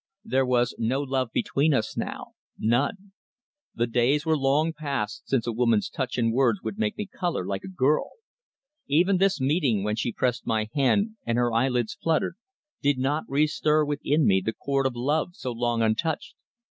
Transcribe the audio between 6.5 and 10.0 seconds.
would make me colour like a girl. Even this meeting when